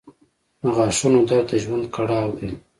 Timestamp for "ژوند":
1.63-1.85